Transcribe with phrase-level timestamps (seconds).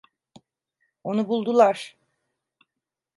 [1.03, 1.97] Onu buldular.